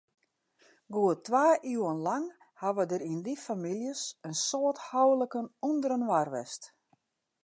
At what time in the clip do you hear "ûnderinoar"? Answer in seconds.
5.69-6.27